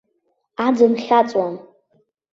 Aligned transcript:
Аӡын 0.65 0.93
хьаҵуам. 1.03 1.55